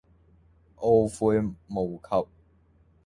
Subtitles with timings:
[0.77, 2.27] 懊悔無及